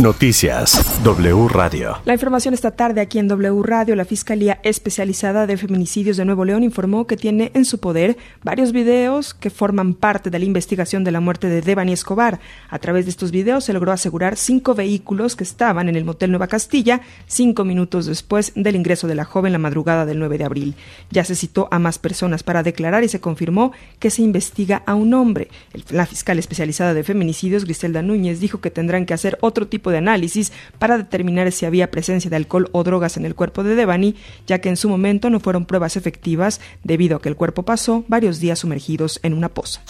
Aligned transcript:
Noticias 0.00 1.02
W 1.02 1.48
Radio. 1.48 1.98
La 2.04 2.12
información 2.12 2.54
esta 2.54 2.70
tarde 2.70 3.00
aquí 3.00 3.18
en 3.18 3.26
W 3.26 3.64
Radio. 3.64 3.96
La 3.96 4.04
Fiscalía 4.04 4.60
Especializada 4.62 5.48
de 5.48 5.56
Feminicidios 5.56 6.16
de 6.16 6.24
Nuevo 6.24 6.44
León 6.44 6.62
informó 6.62 7.08
que 7.08 7.16
tiene 7.16 7.50
en 7.54 7.64
su 7.64 7.80
poder 7.80 8.16
varios 8.44 8.70
videos 8.70 9.34
que 9.34 9.50
forman 9.50 9.94
parte 9.94 10.30
de 10.30 10.38
la 10.38 10.44
investigación 10.44 11.02
de 11.02 11.10
la 11.10 11.18
muerte 11.18 11.48
de 11.48 11.62
Devani 11.62 11.94
Escobar. 11.94 12.38
A 12.70 12.78
través 12.78 13.06
de 13.06 13.10
estos 13.10 13.32
videos 13.32 13.64
se 13.64 13.72
logró 13.72 13.90
asegurar 13.90 14.36
cinco 14.36 14.76
vehículos 14.76 15.34
que 15.34 15.42
estaban 15.42 15.88
en 15.88 15.96
el 15.96 16.04
motel 16.04 16.30
Nueva 16.30 16.46
Castilla 16.46 17.00
cinco 17.26 17.64
minutos 17.64 18.06
después 18.06 18.52
del 18.54 18.76
ingreso 18.76 19.08
de 19.08 19.16
la 19.16 19.24
joven 19.24 19.50
la 19.52 19.58
madrugada 19.58 20.06
del 20.06 20.20
9 20.20 20.38
de 20.38 20.44
abril. 20.44 20.74
Ya 21.10 21.24
se 21.24 21.34
citó 21.34 21.66
a 21.72 21.80
más 21.80 21.98
personas 21.98 22.44
para 22.44 22.62
declarar 22.62 23.02
y 23.02 23.08
se 23.08 23.20
confirmó 23.20 23.72
que 23.98 24.10
se 24.10 24.22
investiga 24.22 24.84
a 24.86 24.94
un 24.94 25.12
hombre. 25.12 25.48
La 25.90 26.06
fiscal 26.06 26.38
especializada 26.38 26.94
de 26.94 27.02
feminicidios, 27.02 27.64
Griselda 27.64 28.00
Núñez, 28.00 28.38
dijo 28.38 28.60
que 28.60 28.70
tendrán 28.70 29.04
que 29.04 29.14
hacer 29.14 29.38
otro 29.40 29.66
tipo 29.66 29.87
de 29.90 29.98
análisis 29.98 30.52
para 30.78 30.98
determinar 30.98 31.50
si 31.52 31.66
había 31.66 31.90
presencia 31.90 32.30
de 32.30 32.36
alcohol 32.36 32.68
o 32.72 32.84
drogas 32.84 33.16
en 33.16 33.24
el 33.24 33.34
cuerpo 33.34 33.62
de 33.62 33.74
Devani, 33.74 34.16
ya 34.46 34.60
que 34.60 34.68
en 34.68 34.76
su 34.76 34.88
momento 34.88 35.30
no 35.30 35.40
fueron 35.40 35.66
pruebas 35.66 35.96
efectivas 35.96 36.60
debido 36.84 37.16
a 37.16 37.22
que 37.22 37.28
el 37.28 37.36
cuerpo 37.36 37.64
pasó 37.64 38.04
varios 38.08 38.40
días 38.40 38.60
sumergidos 38.60 39.20
en 39.22 39.34
una 39.34 39.48
poza. 39.48 39.82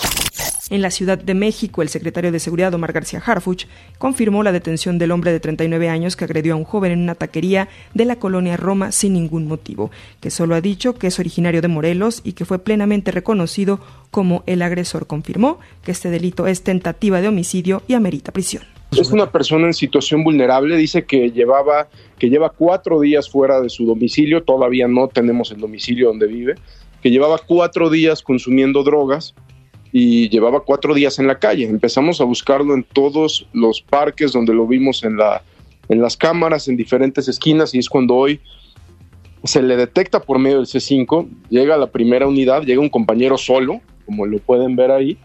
En 0.71 0.83
la 0.83 0.91
Ciudad 0.91 1.17
de 1.17 1.33
México, 1.33 1.81
el 1.81 1.89
secretario 1.89 2.31
de 2.31 2.41
Seguridad 2.41 2.75
Omar 2.75 2.93
García 2.93 3.23
Harfuch 3.25 3.67
confirmó 3.97 4.43
la 4.43 4.53
detención 4.53 4.99
del 4.99 5.13
hombre 5.13 5.33
de 5.33 5.41
39 5.41 5.89
años 5.89 6.15
que 6.15 6.25
agredió 6.25 6.53
a 6.53 6.57
un 6.57 6.65
joven 6.65 6.93
en 6.93 7.01
una 7.01 7.15
taquería 7.15 7.69
de 7.95 8.05
la 8.05 8.17
colonia 8.17 8.59
Roma 8.59 8.93
sin 8.93 9.15
ningún 9.15 9.47
motivo, 9.49 9.91
que 10.21 10.31
solo 10.31 10.55
ha 10.55 10.61
dicho 10.61 10.95
que 10.95 11.07
es 11.07 11.19
originario 11.19 11.63
de 11.63 11.69
Morelos 11.69 12.21
y 12.23 12.33
que 12.33 12.45
fue 12.45 12.59
plenamente 12.59 13.13
reconocido 13.13 13.81
como 14.11 14.43
el 14.47 14.61
agresor. 14.61 15.07
Confirmó 15.07 15.59
que 15.83 15.93
este 15.93 16.11
delito 16.11 16.47
es 16.47 16.63
tentativa 16.63 17.23
de 17.23 17.29
homicidio 17.29 17.83
y 17.89 17.95
amerita 17.95 18.33
prisión. 18.33 18.78
Es 18.93 19.11
una 19.11 19.31
persona 19.31 19.67
en 19.67 19.75
situación 19.75 20.25
vulnerable, 20.25 20.77
dice 20.77 21.05
que 21.05 21.31
llevaba, 21.31 21.89
que 22.19 22.31
lleva 22.31 22.49
cuatro 22.49 23.01
días 23.01 23.29
fuera 23.29 23.61
de 23.61 23.69
su 23.69 23.85
domicilio, 23.85 24.43
todavía 24.43 24.89
no 24.89 25.09
tenemos 25.09 25.51
el 25.51 25.59
domicilio 25.59 26.09
donde 26.09 26.27
vive, 26.27 26.55
que 27.03 27.11
llevaba 27.11 27.39
cuatro 27.39 27.91
días 27.91 28.23
consumiendo 28.23 28.83
drogas 28.83 29.35
y 29.93 30.29
llevaba 30.31 30.61
cuatro 30.61 30.95
días 30.95 31.19
en 31.19 31.27
la 31.27 31.39
calle. 31.39 31.65
Empezamos 31.65 32.21
a 32.21 32.25
buscarlo 32.25 32.75
en 32.75 32.83
todos 32.83 33.47
los 33.53 33.83
parques 33.83 34.33
donde 34.33 34.55
lo 34.55 34.67
vimos 34.67 35.05
en, 35.05 35.17
la, 35.17 35.43
en 35.89 36.01
las 36.01 36.17
cámaras, 36.17 36.67
en 36.69 36.77
diferentes 36.77 37.29
esquinas, 37.29 37.75
y 37.75 37.79
es 37.79 37.89
cuando 37.89 38.15
hoy 38.15 38.41
se 39.45 39.63
le 39.63 39.77
detecta 39.77 40.21
por 40.21 40.39
medio 40.39 40.57
del 40.57 40.67
C5, 40.67 41.29
llega 41.51 41.77
la 41.77 41.91
primera 41.91 42.27
unidad, 42.27 42.63
llega 42.63 42.81
un 42.81 42.89
compañero 42.89 43.39
solo, 43.39 43.81
como 44.07 44.27
lo 44.27 44.39
pueden 44.39 44.77
ver 44.77 44.91
ahí, 44.91 45.19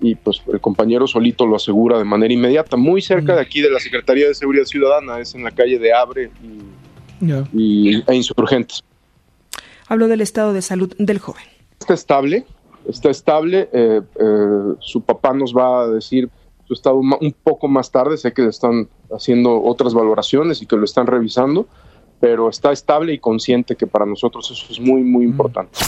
y 0.00 0.14
pues 0.14 0.42
el 0.52 0.60
compañero 0.60 1.06
solito 1.06 1.46
lo 1.46 1.56
asegura 1.56 1.98
de 1.98 2.04
manera 2.04 2.32
inmediata, 2.32 2.76
muy 2.76 3.00
cerca 3.00 3.34
de 3.34 3.40
aquí 3.40 3.60
de 3.60 3.70
la 3.70 3.80
Secretaría 3.80 4.28
de 4.28 4.34
Seguridad 4.34 4.64
Ciudadana, 4.64 5.20
es 5.20 5.34
en 5.34 5.44
la 5.44 5.50
calle 5.50 5.78
de 5.78 5.92
Abre 5.92 6.30
y, 7.52 8.02
e 8.06 8.14
Insurgentes. 8.14 8.82
Habló 9.88 10.08
del 10.08 10.20
estado 10.20 10.52
de 10.52 10.62
salud 10.62 10.92
del 10.98 11.18
joven. 11.18 11.44
Está 11.80 11.94
estable, 11.94 12.44
está 12.88 13.10
estable, 13.10 13.68
eh, 13.72 14.00
eh, 14.18 14.74
su 14.80 15.00
papá 15.02 15.32
nos 15.32 15.54
va 15.54 15.82
a 15.82 15.88
decir 15.88 16.28
su 16.66 16.74
estado 16.74 16.96
un 16.96 17.34
poco 17.44 17.68
más 17.68 17.92
tarde, 17.92 18.16
sé 18.16 18.32
que 18.32 18.42
le 18.42 18.48
están 18.48 18.88
haciendo 19.12 19.62
otras 19.62 19.94
valoraciones 19.94 20.60
y 20.62 20.66
que 20.66 20.76
lo 20.76 20.84
están 20.84 21.06
revisando, 21.06 21.68
pero 22.18 22.48
está 22.48 22.72
estable 22.72 23.12
y 23.12 23.18
consciente 23.18 23.76
que 23.76 23.86
para 23.86 24.04
nosotros 24.04 24.50
eso 24.50 24.72
es 24.72 24.80
muy, 24.80 25.02
muy 25.02 25.24
importante. 25.24 25.78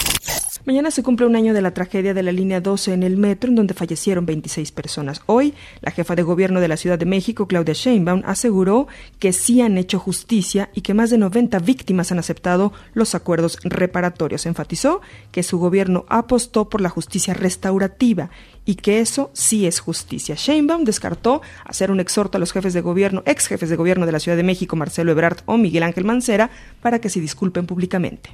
Mañana 0.69 0.91
se 0.91 1.03
cumple 1.03 1.25
un 1.25 1.35
año 1.35 1.55
de 1.55 1.63
la 1.63 1.73
tragedia 1.73 2.13
de 2.13 2.23
la 2.23 2.31
línea 2.31 2.61
12 2.61 2.93
en 2.93 3.03
el 3.03 3.17
metro, 3.17 3.49
en 3.49 3.57
donde 3.57 3.73
fallecieron 3.73 4.27
26 4.27 4.71
personas. 4.73 5.23
Hoy, 5.25 5.55
la 5.81 5.93
jefa 5.93 6.15
de 6.15 6.23
gobierno 6.23 6.61
de 6.61 6.69
la 6.69 6.77
Ciudad 6.77 6.99
de 6.99 7.07
México, 7.07 7.49
Claudia 7.49 7.73
Sheinbaum, 7.73 8.21
aseguró 8.27 8.87
que 9.19 9.33
sí 9.33 9.63
han 9.63 9.79
hecho 9.79 9.99
justicia 9.99 10.69
y 10.75 10.83
que 10.83 10.93
más 10.93 11.09
de 11.09 11.17
90 11.17 11.59
víctimas 11.61 12.13
han 12.13 12.19
aceptado 12.19 12.75
los 12.93 13.15
acuerdos 13.15 13.59
reparatorios. 13.65 14.45
Enfatizó 14.45 15.01
que 15.33 15.43
su 15.43 15.59
gobierno 15.59 16.05
apostó 16.11 16.69
por 16.69 16.83
la 16.83 16.91
justicia 16.91 17.33
restaurativa 17.33 18.29
y 18.67 18.75
que 18.75 19.01
eso 19.01 19.31
sí 19.33 19.67
es 19.67 19.81
justicia. 19.81 20.35
Sheinbaum 20.37 20.85
descartó 20.85 21.41
hacer 21.65 21.91
un 21.91 21.99
exhorto 21.99 22.37
a 22.37 22.41
los 22.41 22.53
jefes 22.53 22.75
de 22.75 22.83
gobierno, 22.83 23.23
ex 23.25 23.47
jefes 23.47 23.71
de 23.71 23.77
gobierno 23.77 24.05
de 24.05 24.13
la 24.13 24.21
Ciudad 24.21 24.37
de 24.37 24.43
México, 24.43 24.77
Marcelo 24.77 25.13
Ebrard 25.13 25.39
o 25.47 25.57
Miguel 25.57 25.85
Ángel 25.85 26.05
Mancera, 26.05 26.51
para 26.83 27.01
que 27.01 27.09
se 27.09 27.21
disculpen 27.21 27.65
públicamente. 27.65 28.29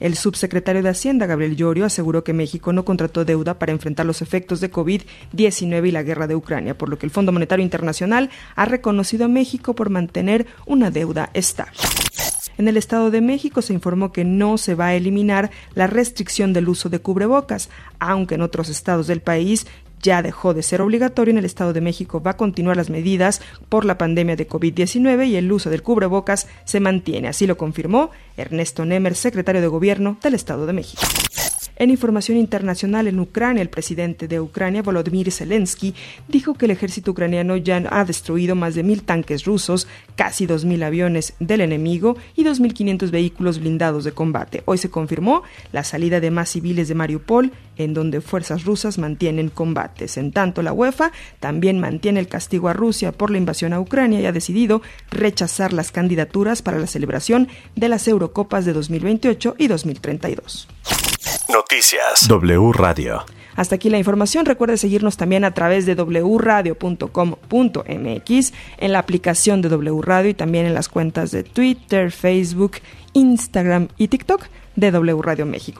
El 0.00 0.16
subsecretario 0.16 0.82
de 0.82 0.90
Hacienda, 0.90 1.26
Gabriel 1.26 1.56
Llorio, 1.56 1.84
aseguró 1.84 2.22
que 2.22 2.32
México 2.32 2.72
no 2.72 2.84
contrató 2.84 3.24
deuda 3.24 3.58
para 3.58 3.72
enfrentar 3.72 4.06
los 4.06 4.22
efectos 4.22 4.60
de 4.60 4.70
COVID-19 4.70 5.88
y 5.88 5.90
la 5.90 6.02
guerra 6.02 6.26
de 6.26 6.36
Ucrania, 6.36 6.78
por 6.78 6.88
lo 6.88 6.98
que 6.98 7.06
el 7.06 7.10
Fondo 7.10 7.32
Monetario 7.32 7.64
Internacional 7.64 8.30
ha 8.54 8.64
reconocido 8.64 9.24
a 9.24 9.28
México 9.28 9.74
por 9.74 9.90
mantener 9.90 10.46
una 10.66 10.90
deuda 10.90 11.30
estable. 11.34 11.78
En 12.58 12.66
el 12.66 12.76
Estado 12.76 13.12
de 13.12 13.20
México 13.20 13.62
se 13.62 13.72
informó 13.72 14.12
que 14.12 14.24
no 14.24 14.58
se 14.58 14.74
va 14.74 14.86
a 14.86 14.94
eliminar 14.94 15.50
la 15.74 15.86
restricción 15.86 16.52
del 16.52 16.68
uso 16.68 16.88
de 16.88 16.98
cubrebocas, 16.98 17.70
aunque 18.00 18.34
en 18.34 18.42
otros 18.42 18.68
estados 18.68 19.06
del 19.06 19.20
país 19.20 19.66
ya 20.02 20.22
dejó 20.22 20.54
de 20.54 20.62
ser 20.62 20.80
obligatorio. 20.80 21.32
En 21.32 21.38
el 21.38 21.44
Estado 21.44 21.72
de 21.72 21.80
México 21.80 22.22
va 22.22 22.32
a 22.32 22.36
continuar 22.36 22.76
las 22.76 22.90
medidas 22.90 23.40
por 23.68 23.84
la 23.84 23.98
pandemia 23.98 24.36
de 24.36 24.48
COVID-19 24.48 25.28
y 25.28 25.36
el 25.36 25.50
uso 25.50 25.70
del 25.70 25.82
cubrebocas 25.82 26.48
se 26.64 26.80
mantiene. 26.80 27.28
Así 27.28 27.46
lo 27.46 27.56
confirmó 27.56 28.10
Ernesto 28.36 28.84
Nemer, 28.84 29.14
secretario 29.14 29.60
de 29.60 29.68
Gobierno 29.68 30.18
del 30.22 30.34
Estado 30.34 30.66
de 30.66 30.72
México. 30.72 31.02
En 31.80 31.90
información 31.90 32.38
internacional 32.38 33.06
en 33.06 33.20
Ucrania, 33.20 33.62
el 33.62 33.68
presidente 33.68 34.26
de 34.26 34.40
Ucrania, 34.40 34.82
Volodymyr 34.82 35.30
Zelensky, 35.30 35.94
dijo 36.26 36.54
que 36.54 36.64
el 36.64 36.72
ejército 36.72 37.12
ucraniano 37.12 37.56
ya 37.56 37.80
ha 37.90 38.04
destruido 38.04 38.56
más 38.56 38.74
de 38.74 38.82
mil 38.82 39.04
tanques 39.04 39.44
rusos, 39.44 39.86
casi 40.16 40.46
dos 40.46 40.64
mil 40.64 40.82
aviones 40.82 41.34
del 41.38 41.60
enemigo 41.60 42.16
y 42.34 42.42
2.500 42.44 43.12
vehículos 43.12 43.60
blindados 43.60 44.02
de 44.02 44.10
combate. 44.10 44.64
Hoy 44.64 44.78
se 44.78 44.90
confirmó 44.90 45.44
la 45.70 45.84
salida 45.84 46.18
de 46.18 46.32
más 46.32 46.48
civiles 46.48 46.88
de 46.88 46.96
Mariupol, 46.96 47.52
en 47.76 47.94
donde 47.94 48.20
fuerzas 48.20 48.64
rusas 48.64 48.98
mantienen 48.98 49.48
combates. 49.48 50.16
En 50.16 50.32
tanto, 50.32 50.62
la 50.62 50.72
UEFA 50.72 51.12
también 51.38 51.78
mantiene 51.78 52.18
el 52.18 52.26
castigo 52.26 52.68
a 52.68 52.72
Rusia 52.72 53.12
por 53.12 53.30
la 53.30 53.38
invasión 53.38 53.72
a 53.72 53.78
Ucrania 53.78 54.20
y 54.20 54.26
ha 54.26 54.32
decidido 54.32 54.82
rechazar 55.12 55.72
las 55.72 55.92
candidaturas 55.92 56.60
para 56.60 56.80
la 56.80 56.88
celebración 56.88 57.46
de 57.76 57.88
las 57.88 58.08
Eurocopas 58.08 58.64
de 58.64 58.72
2028 58.72 59.54
y 59.58 59.68
2032. 59.68 60.66
Noticias 61.70 62.26
W 62.28 62.72
Radio. 62.72 63.26
Hasta 63.54 63.74
aquí 63.74 63.90
la 63.90 63.98
información. 63.98 64.46
Recuerde 64.46 64.78
seguirnos 64.78 65.18
también 65.18 65.44
a 65.44 65.52
través 65.52 65.84
de 65.84 65.96
wradio.com.mx, 65.96 68.52
en 68.78 68.92
la 68.92 68.98
aplicación 68.98 69.60
de 69.60 69.68
W 69.68 70.00
Radio 70.00 70.30
y 70.30 70.34
también 70.34 70.64
en 70.64 70.72
las 70.72 70.88
cuentas 70.88 71.30
de 71.30 71.42
Twitter, 71.42 72.10
Facebook, 72.10 72.78
Instagram 73.12 73.88
y 73.98 74.08
TikTok 74.08 74.46
de 74.76 74.90
W 74.92 75.20
Radio 75.20 75.44
México. 75.44 75.78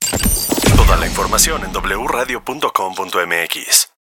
Toda 0.77 0.99
la 0.99 1.07
información 1.07 1.63
en 1.65 1.71
wradio.com.mx. 1.73 3.89